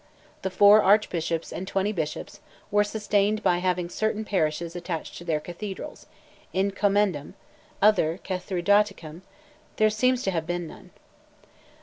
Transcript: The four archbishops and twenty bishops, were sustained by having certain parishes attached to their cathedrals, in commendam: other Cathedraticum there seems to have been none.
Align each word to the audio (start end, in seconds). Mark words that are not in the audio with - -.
The 0.41 0.49
four 0.49 0.81
archbishops 0.81 1.53
and 1.53 1.67
twenty 1.67 1.91
bishops, 1.91 2.39
were 2.71 2.83
sustained 2.83 3.43
by 3.43 3.59
having 3.59 3.87
certain 3.87 4.25
parishes 4.25 4.75
attached 4.75 5.15
to 5.19 5.23
their 5.23 5.39
cathedrals, 5.39 6.07
in 6.53 6.71
commendam: 6.71 7.35
other 7.83 8.19
Cathedraticum 8.23 9.21
there 9.75 9.91
seems 9.91 10.23
to 10.23 10.31
have 10.31 10.47
been 10.47 10.65
none. 10.65 10.89